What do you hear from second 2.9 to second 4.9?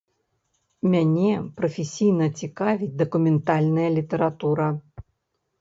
дакументальная літаратура.